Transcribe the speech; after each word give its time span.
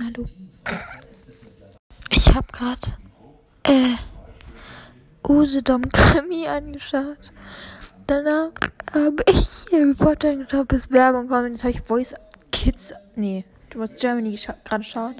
Hallo. 0.00 0.24
Ich 2.10 2.32
habe 2.32 2.46
gerade 2.52 2.86
äh, 3.64 3.96
Usedom 5.26 5.82
Krimi 5.88 6.46
angeschaut. 6.46 7.32
Danach 8.06 8.52
habe 8.92 9.24
ich 9.26 9.66
Harry 9.72 9.94
Potter 9.94 10.30
angeschaut, 10.30 10.68
bis 10.68 10.90
Werbung 10.90 11.28
kommt. 11.28 11.50
Jetzt 11.50 11.64
habe 11.64 11.72
ich 11.72 11.80
Voice 11.80 12.14
Kids, 12.52 12.94
nee, 13.16 13.44
du 13.70 13.78
musst 13.78 13.96
Germany 13.96 14.30
gescha 14.30 14.54
gerade 14.64 14.84
schauen. 14.84 15.16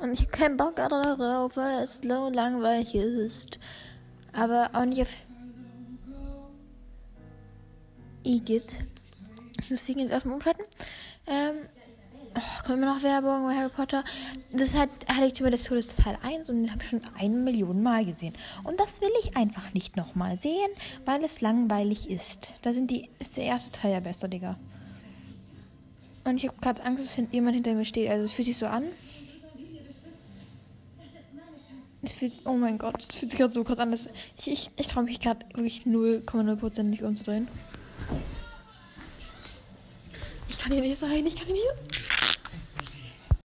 Und 0.00 0.12
ich 0.12 0.20
habe 0.20 0.30
keinen 0.30 0.56
Bock 0.56 0.76
darauf, 0.76 1.56
weil 1.56 1.84
es 1.84 1.98
so 1.98 2.28
langweilig 2.28 2.94
ist. 2.94 3.60
Aber 4.32 4.70
auch 4.72 4.84
nicht 4.84 5.02
auf 5.02 5.14
Igitt. 8.24 8.78
Deswegen 9.70 10.00
jetzt 10.00 10.12
erstmal 10.12 10.34
umschalten. 10.34 10.64
Ähm, 11.26 11.68
oh, 12.36 12.64
kommt 12.64 12.78
immer 12.78 12.94
noch 12.94 13.02
Werbung 13.02 13.46
bei 13.46 13.54
Harry 13.54 13.70
Potter. 13.70 14.04
Das 14.52 14.76
hat 14.76 14.90
Heiligtümer 15.10 15.50
des 15.50 15.64
Todes 15.64 15.96
Teil 15.96 16.18
1 16.22 16.50
und 16.50 16.56
den 16.56 16.70
habe 16.70 16.82
ich 16.82 16.88
schon 16.88 17.00
eine 17.18 17.34
Million 17.34 17.82
Mal 17.82 18.04
gesehen. 18.04 18.34
Und 18.64 18.78
das 18.78 19.00
will 19.00 19.10
ich 19.20 19.36
einfach 19.36 19.72
nicht 19.74 19.96
nochmal 19.96 20.36
sehen, 20.36 20.70
weil 21.04 21.24
es 21.24 21.40
langweilig 21.40 22.10
ist. 22.10 22.52
Da 22.62 22.72
sind 22.72 22.90
die, 22.90 23.08
ist 23.18 23.36
der 23.36 23.44
erste 23.44 23.78
Teil 23.78 23.92
ja 23.92 24.00
besser, 24.00 24.28
Digga. 24.28 24.56
Und 26.24 26.38
ich 26.38 26.48
habe 26.48 26.58
gerade 26.60 26.82
Angst, 26.82 27.04
dass 27.04 27.32
jemand 27.32 27.54
hinter 27.54 27.74
mir 27.74 27.84
steht. 27.84 28.10
Also 28.10 28.24
es 28.24 28.32
fühlt 28.32 28.46
sich 28.46 28.56
so 28.56 28.66
an. 28.66 28.84
Es 32.02 32.12
fühlt, 32.12 32.32
oh 32.44 32.52
mein 32.52 32.78
Gott, 32.78 33.04
es 33.08 33.14
fühlt 33.14 33.30
sich 33.30 33.38
gerade 33.38 33.52
so 33.52 33.64
krass 33.64 33.78
an. 33.78 33.90
Dass 33.90 34.08
ich 34.38 34.48
ich, 34.48 34.70
ich 34.76 34.86
traue 34.86 35.04
mich 35.04 35.20
gerade 35.20 35.46
wirklich 35.54 35.82
0,0% 35.86 36.82
nicht 36.84 37.02
umzudrehen. 37.02 37.48
Ich 40.48 40.58
kann 40.58 40.72
hier 40.72 40.82
nicht 40.82 40.98
sein, 40.98 41.26
ich 41.26 41.36
kann 41.36 41.46
hier 41.46 41.54
nicht. 41.54 41.95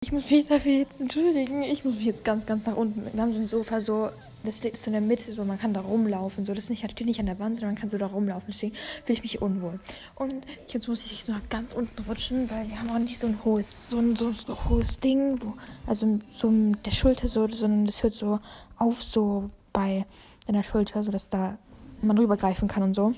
Ich 0.06 0.12
muss 0.12 0.30
mich 0.30 0.46
dafür 0.46 0.70
jetzt 0.70 1.00
entschuldigen. 1.00 1.64
Ich 1.64 1.84
muss 1.84 1.96
mich 1.96 2.04
jetzt 2.04 2.24
ganz, 2.24 2.46
ganz 2.46 2.64
nach 2.64 2.76
unten. 2.76 3.12
Wir 3.12 3.20
haben 3.20 3.32
so 3.32 3.40
ein 3.40 3.44
Sofa 3.44 3.80
so, 3.80 4.10
das 4.44 4.60
ist 4.64 4.84
so 4.84 4.90
in 4.90 4.92
der 4.92 5.00
Mitte, 5.00 5.32
so 5.32 5.44
man 5.44 5.58
kann 5.58 5.74
da 5.74 5.80
rumlaufen. 5.80 6.44
So, 6.44 6.54
das 6.54 6.68
das 6.68 6.78
steht 6.78 7.06
nicht 7.08 7.18
an 7.18 7.26
der 7.26 7.40
Wand, 7.40 7.56
sondern 7.56 7.74
man 7.74 7.80
kann 7.80 7.88
so 7.88 7.98
da 7.98 8.06
rumlaufen. 8.06 8.44
Deswegen 8.46 8.72
fühle 9.04 9.16
ich 9.18 9.22
mich 9.24 9.42
unwohl. 9.42 9.80
Und 10.14 10.46
jetzt 10.68 10.86
muss 10.86 11.04
ich 11.04 11.24
so 11.24 11.32
nach 11.32 11.48
ganz 11.48 11.72
unten 11.72 12.00
rutschen, 12.04 12.48
weil 12.52 12.68
wir 12.68 12.78
haben 12.78 12.90
auch 12.90 13.00
nicht 13.00 13.18
so 13.18 13.26
ein 13.26 13.40
hohes, 13.44 13.90
so 13.90 13.98
ein, 13.98 14.14
so, 14.14 14.30
so 14.30 14.56
hohes 14.68 15.00
Ding, 15.00 15.40
wo, 15.42 15.54
also 15.88 16.20
so 16.32 16.52
der 16.84 16.92
Schulter 16.92 17.26
so, 17.26 17.48
sondern 17.48 17.86
das 17.86 18.04
hört 18.04 18.12
so 18.12 18.38
auf, 18.78 19.02
so 19.02 19.50
bei 19.72 20.06
deiner 20.46 20.62
Schulter, 20.62 21.02
so 21.02 21.10
dass 21.10 21.30
da 21.30 21.58
man 22.00 22.16
rübergreifen 22.16 22.68
kann 22.68 22.84
und 22.84 22.94
so. 22.94 23.12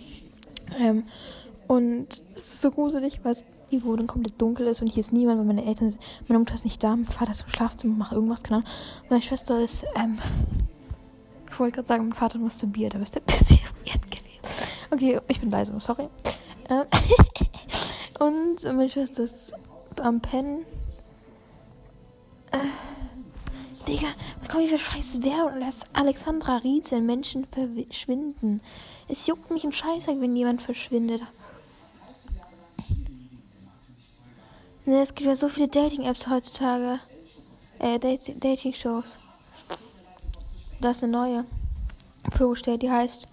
Ähm, 0.80 1.04
und 1.66 2.22
es 2.34 2.54
ist 2.54 2.62
so 2.62 2.70
gruselig, 2.70 3.20
weil 3.24 3.32
es 3.32 3.44
die 3.70 3.84
Wohnung 3.84 4.06
komplett 4.06 4.40
dunkel 4.40 4.66
ist 4.66 4.82
und 4.82 4.88
hier 4.88 5.00
ist 5.00 5.12
niemand, 5.12 5.38
weil 5.38 5.46
meine 5.46 5.64
Eltern, 5.64 5.94
meine 6.26 6.38
Mutter 6.38 6.54
ist 6.54 6.64
nicht 6.64 6.82
da, 6.82 6.96
mein 6.96 7.04
Vater 7.06 7.32
ist 7.32 7.42
im 7.42 7.50
Schlafzimmer, 7.50 7.94
macht 7.94 8.12
irgendwas, 8.12 8.42
keine 8.42 8.58
Ahnung. 8.58 8.70
Meine 9.10 9.22
Schwester 9.22 9.60
ist, 9.60 9.84
ähm, 9.94 10.18
ich 11.50 11.58
wollte 11.58 11.76
gerade 11.76 11.88
sagen, 11.88 12.04
mein 12.04 12.14
Vater 12.16 12.38
masturbiert, 12.38 12.94
aber 12.94 13.04
ist 13.04 13.14
der 13.14 13.20
bisschen 13.20 13.58
gewesen. 13.84 14.38
Okay, 14.90 15.20
ich 15.28 15.40
bin 15.40 15.50
leise, 15.50 15.78
sorry. 15.80 16.08
Ähm, 16.70 16.84
und 18.20 18.64
meine 18.64 18.90
Schwester 18.90 19.22
ist 19.22 19.52
am 20.00 20.20
Pennen. 20.20 20.64
Äh, 22.52 22.58
Digga, 23.86 24.08
da 24.42 24.52
kommt 24.52 24.64
diese 24.64 24.78
scheiß 24.78 25.22
Werbung 25.22 25.54
und 25.54 25.60
lässt 25.60 25.86
Alexandra 25.92 26.58
Riezel 26.58 27.00
Menschen 27.00 27.44
verschwinden. 27.44 28.60
Es 29.08 29.26
juckt 29.26 29.50
mich 29.50 29.64
ein 29.64 29.72
Scheißer, 29.72 30.20
wenn 30.20 30.36
jemand 30.36 30.60
verschwindet. 30.60 31.22
Ne, 34.88 35.02
es 35.02 35.14
gibt 35.14 35.28
ja 35.28 35.36
so 35.36 35.50
viele 35.50 35.68
Dating-Apps 35.68 36.30
heutzutage. 36.30 36.98
Äh, 37.78 37.98
Dating-Shows. 37.98 39.04
Da 40.80 40.90
ist 40.92 41.02
eine 41.02 41.12
neue 41.12 41.44
vorgestellt, 42.34 42.80
die 42.80 42.90
heißt 42.90 43.28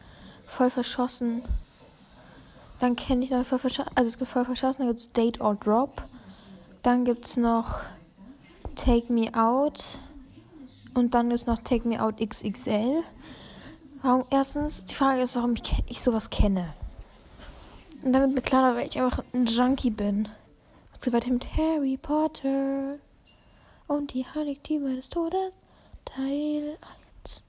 Voll 0.47 0.69
verschossen. 0.69 1.43
Dann 2.81 2.97
kenne 2.97 3.23
ich 3.23 3.31
noch 3.31 3.45
voll 3.45 3.59
verschossen. 3.59 3.89
Also 3.95 4.09
es 4.09 4.17
gibt 4.17 4.29
voll 4.29 4.43
verschossen, 4.43 4.79
dann 4.79 4.87
gibt 4.89 4.99
es 4.99 5.13
Date 5.13 5.39
or 5.39 5.55
Drop. 5.55 6.03
Dann 6.83 7.05
gibt 7.05 7.25
es 7.25 7.37
noch 7.37 7.79
Take 8.75 9.13
Me 9.13 9.33
Out. 9.33 9.97
Und 10.93 11.13
dann 11.13 11.29
gibt 11.29 11.39
es 11.39 11.47
noch 11.47 11.59
Take 11.59 11.87
Me 11.87 12.03
Out 12.03 12.17
XXL. 12.17 13.01
Warum, 14.01 14.25
erstens, 14.29 14.83
die 14.83 14.93
Frage 14.93 15.21
ist, 15.21 15.37
warum 15.37 15.53
ich, 15.53 15.83
ich 15.87 16.01
sowas 16.01 16.29
kenne. 16.29 16.73
Und 18.03 18.11
damit 18.11 18.35
mir 18.35 18.41
klar, 18.41 18.75
weil 18.75 18.89
ich 18.89 18.99
einfach 18.99 19.23
ein 19.33 19.45
Junkie 19.45 19.89
bin. 19.89 20.27
Harry 21.07 21.97
Potter 21.97 22.97
und 23.87 24.13
die 24.13 24.25
Heiligtümer 24.25 24.95
des 24.95 25.07
Todes, 25.07 25.53
Teil 26.03 26.79
1. 26.81 27.43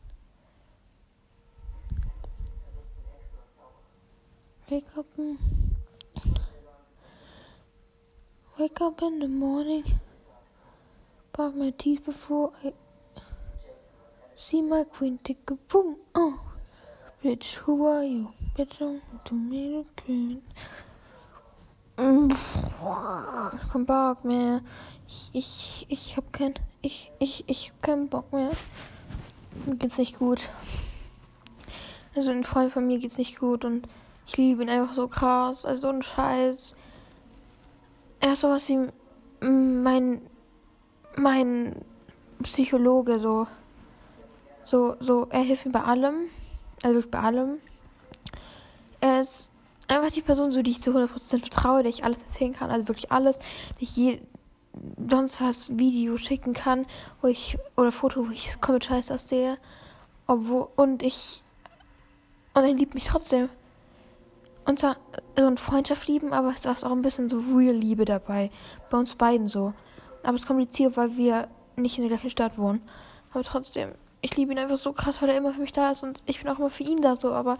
Wake 4.68 4.84
up, 4.98 5.06
in, 5.16 5.38
wake 8.58 8.80
up 8.82 9.00
in 9.00 9.20
the 9.20 9.26
morning, 9.26 9.84
brush 11.32 11.54
my 11.54 11.70
teeth 11.70 12.04
before 12.04 12.52
I 12.62 12.74
see 14.34 14.60
my 14.60 14.84
queen 14.84 15.18
take 15.24 15.50
a 15.50 15.54
boom. 15.54 15.96
Oh, 16.14 16.38
bitch, 17.24 17.56
who 17.64 17.86
are 17.86 18.04
you? 18.04 18.34
Bitch, 18.54 18.82
I'm 18.82 19.00
to 19.24 19.34
me 19.34 19.78
the 19.78 20.02
queen. 20.02 20.42
Kein 21.96 23.86
Bock 23.86 24.24
mehr. 24.24 24.60
Ich, 25.08 25.30
ich, 25.32 25.86
ich 25.88 26.16
hab 26.16 26.32
kein, 26.32 26.54
ich, 26.82 27.10
ich, 27.18 27.44
ich 27.46 27.70
hab 27.70 27.82
keinen 27.82 28.08
Bock 28.08 28.32
mehr. 28.32 28.50
Mir 29.64 29.76
geht's 29.76 29.96
nicht 29.96 30.18
gut. 30.18 30.48
Also 32.14 32.30
ein 32.30 32.44
Freund 32.44 32.72
von 32.72 32.86
mir 32.86 32.98
geht's 32.98 33.18
nicht 33.18 33.38
gut 33.38 33.64
und 33.64 33.88
ich 34.26 34.36
liebe 34.36 34.62
ihn 34.62 34.68
einfach 34.68 34.94
so 34.94 35.08
krass. 35.08 35.64
Also 35.64 35.82
so 35.82 35.88
ein 35.88 36.02
Scheiß. 36.02 36.74
Er 38.20 38.32
ist 38.32 38.40
sowas 38.40 38.68
wie 38.68 38.88
mein, 39.48 40.20
mein 41.16 41.76
Psychologe, 42.42 43.18
so. 43.18 43.46
So, 44.64 44.96
so, 45.00 45.28
er 45.30 45.42
hilft 45.42 45.64
mir 45.64 45.72
bei 45.72 45.82
allem. 45.82 46.28
Also 46.82 47.02
bei 47.08 47.20
allem. 47.20 47.58
Er 49.00 49.20
ist 49.20 49.50
einfach 49.88 50.10
die 50.10 50.22
Person, 50.22 50.52
so 50.52 50.62
die 50.62 50.72
ich 50.72 50.80
zu 50.80 50.90
100% 50.90 51.40
vertraue, 51.40 51.82
der 51.82 51.90
ich 51.90 52.04
alles 52.04 52.22
erzählen 52.22 52.52
kann, 52.52 52.70
also 52.70 52.88
wirklich 52.88 53.12
alles, 53.12 53.38
die 53.80 53.84
ich 53.84 53.96
je, 53.96 54.20
sonst 55.08 55.40
was 55.40 55.78
Video 55.78 56.16
schicken 56.18 56.52
kann, 56.52 56.86
wo 57.22 57.28
ich 57.28 57.58
oder 57.76 57.92
Foto, 57.92 58.26
wo 58.26 58.30
ich 58.30 58.60
komplett 58.60 58.84
scheiße 58.86 59.14
aussehe, 59.14 59.58
obwohl 60.26 60.68
und 60.76 61.02
ich 61.02 61.42
und 62.54 62.64
er 62.64 62.72
liebt 62.72 62.94
mich 62.94 63.04
trotzdem. 63.04 63.50
Und 64.64 64.80
zwar 64.80 64.96
so 65.36 65.46
ein 65.46 65.58
Freundschaft 65.58 66.08
lieben, 66.08 66.32
aber 66.32 66.48
es 66.48 66.64
ist 66.64 66.84
auch 66.84 66.90
ein 66.90 67.02
bisschen 67.02 67.28
so 67.28 67.38
real 67.38 67.74
Liebe 67.74 68.04
dabei. 68.04 68.50
Bei 68.90 68.98
uns 68.98 69.14
beiden 69.14 69.48
so. 69.48 69.74
Aber 70.24 70.34
es 70.34 70.42
ist 70.42 70.46
kompliziert, 70.46 70.96
weil 70.96 71.16
wir 71.16 71.48
nicht 71.76 71.98
in 71.98 72.04
der 72.04 72.16
gleichen 72.16 72.30
Stadt 72.30 72.58
wohnen. 72.58 72.82
Aber 73.32 73.44
trotzdem, 73.44 73.90
ich 74.22 74.36
liebe 74.36 74.52
ihn 74.52 74.58
einfach 74.58 74.78
so 74.78 74.92
krass, 74.92 75.20
weil 75.20 75.28
er 75.28 75.36
immer 75.36 75.52
für 75.52 75.60
mich 75.60 75.72
da 75.72 75.90
ist 75.92 76.02
und 76.02 76.22
ich 76.24 76.40
bin 76.42 76.48
auch 76.48 76.58
immer 76.58 76.70
für 76.70 76.82
ihn 76.82 77.02
da 77.02 77.14
so, 77.14 77.32
aber 77.32 77.58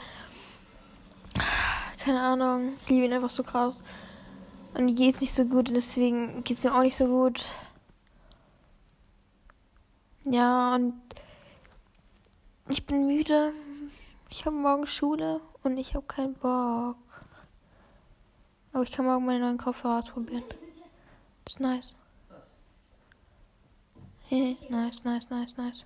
keine 2.07 2.23
Ahnung. 2.23 2.75
Ich 2.83 2.89
liebe 2.89 3.07
ihn 3.07 3.13
einfach 3.13 3.31
so 3.31 3.43
krass. 3.43 3.81
Und 4.75 4.89
ihm 4.89 4.95
geht's 4.95 5.21
nicht 5.21 5.35
so 5.35 5.45
gut 5.45 5.69
und 5.69 5.75
deswegen 5.75 6.45
geht's 6.45 6.63
mir 6.63 6.73
auch 6.73 6.83
nicht 6.83 6.97
so 6.97 7.07
gut. 7.07 7.45
Ja, 10.25 10.77
und 10.77 10.95
ich 12.69 12.87
bin 12.87 13.09
müde. 13.09 13.53
Ich 14.31 14.47
habe 14.47 14.55
morgen 14.55 14.87
Schule 14.87 15.41
und 15.65 15.79
ich 15.79 15.97
habe 15.97 16.07
keinen 16.07 16.35
Bock. 16.35 16.97
Aber 18.73 18.85
ich 18.85 18.93
kann 18.93 19.07
morgen 19.07 19.25
meine 19.25 19.41
neuen 19.41 19.59
Kopfhörer 19.59 19.99
ausprobieren. 19.99 20.45
Das 21.45 21.55
ist 21.55 21.61
nice. 21.61 21.97
Hey, 24.29 24.57
nice, 24.69 25.03
nice, 25.03 25.29
nice, 25.31 25.57
nice. 25.57 25.85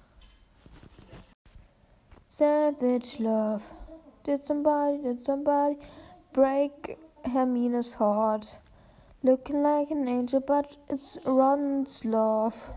Savage 2.27 3.23
Love. 3.23 3.63
Did 4.25 4.47
somebody, 4.47 5.03
did 5.03 5.25
somebody 5.25 5.79
break 6.33 6.99
Hermines 7.25 7.95
heart? 7.95 8.59
Looking 9.23 9.63
like 9.63 9.91
an 9.91 10.09
angel, 10.09 10.41
but 10.41 10.77
it's 10.89 11.19
Ron's 11.25 12.05
love. 12.05 12.73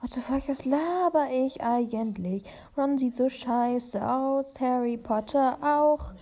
What 0.00 0.10
the 0.10 0.20
fuck, 0.20 0.48
was 0.48 0.64
laber 0.64 1.28
ich 1.30 1.62
eigentlich? 1.62 2.42
Ron 2.76 2.98
sieht 2.98 3.14
so 3.14 3.28
scheiße 3.28 4.04
aus, 4.04 4.60
Harry 4.60 4.96
Potter 4.96 5.56
auch. 5.62 6.12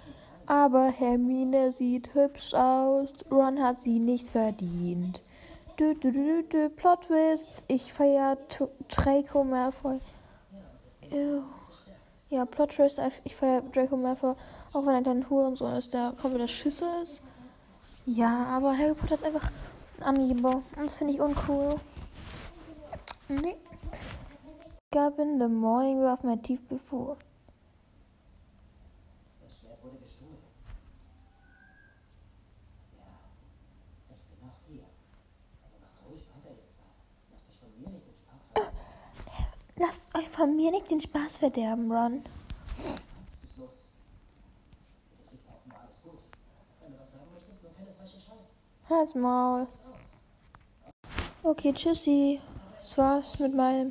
Aber 0.46 0.90
Hermine 0.90 1.72
sieht 1.72 2.14
hübsch 2.14 2.52
aus. 2.54 3.12
Ron 3.30 3.62
hat 3.62 3.78
sie 3.78 3.98
nicht 3.98 4.28
verdient. 4.28 5.22
Du, 5.76 5.94
du, 5.94 6.12
du, 6.12 6.42
du, 6.42 6.68
Plot 6.68 7.06
Twist. 7.06 7.62
Ich 7.68 7.92
feier 7.92 8.36
Draco 8.88 9.44
Malfoy. 9.44 9.98
Ew. 11.10 11.42
Ja, 12.30 12.44
Plot 12.44 12.70
Twist. 12.70 13.00
Ich 13.24 13.34
feier 13.34 13.60
Draco 13.60 13.96
Malfoy. 13.96 14.36
Auch 14.72 14.86
wenn 14.86 14.94
er 14.94 15.02
dann 15.02 15.28
Hurensohn 15.28 15.74
ist, 15.74 15.92
der 15.92 16.12
komplett 16.12 16.42
der 16.42 16.48
Schüsse 16.48 16.86
ist. 17.02 17.20
Ja, 18.06 18.46
aber 18.46 18.78
Harry 18.78 18.94
Potter 18.94 19.14
ist 19.14 19.24
einfach 19.24 19.50
ein 19.98 20.04
Angeber. 20.04 20.62
Und 20.76 20.84
das 20.84 20.96
finde 20.96 21.12
ich 21.14 21.20
uncool. 21.20 21.74
Nee. 23.28 23.56
Up 24.96 25.18
in 25.18 25.40
the 25.40 25.48
morning, 25.48 26.00
brush 26.00 26.22
my 26.22 26.36
teeth 26.36 26.68
before. 26.68 27.16
Das 29.40 29.58
Schwert 29.58 29.82
wurde 29.84 29.98
gestohlen. 29.98 30.38
Ja, 32.96 33.06
ich 34.14 34.22
bin 34.24 34.38
noch 34.46 34.54
hier. 34.68 34.84
Aber 35.62 35.78
macht 35.80 35.94
ruhig 36.08 36.22
weiter, 36.28 36.50
ihr 36.50 36.66
zwei. 36.66 36.90
Lasst 37.30 37.48
euch 37.50 37.56
von 37.58 37.70
mir 37.80 37.90
nicht 37.90 38.06
den 38.06 38.14
Spaß 38.14 38.42
verderben. 38.52 38.78
Lasst 39.90 40.14
euch 40.16 40.28
von 40.28 40.54
mir 40.54 40.70
nicht 40.70 40.88
den 40.88 41.00
Spaß 41.00 41.38
verderben, 41.38 41.90
Ron. 41.90 42.22
Halt's 48.88 49.16
Maul. 49.16 49.66
Okay, 51.42 51.72
tschüssi. 51.72 52.40
Das 52.84 52.98
war's 52.98 53.40
mit 53.40 53.52
meinem 53.56 53.90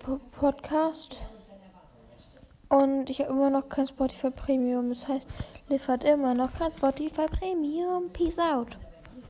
P 0.00 0.18
Podcast. 0.40 1.20
Und 2.68 3.08
ich 3.10 3.20
habe 3.20 3.30
immer 3.30 3.50
noch 3.50 3.68
kein 3.68 3.86
Spotify 3.86 4.30
Premium. 4.32 4.88
Das 4.88 5.06
heißt, 5.06 5.30
liefert 5.68 6.02
immer 6.02 6.34
noch 6.34 6.52
kein 6.52 6.72
Spotify 6.72 7.26
Premium. 7.26 8.10
Peace 8.10 8.40
out. 8.40 8.76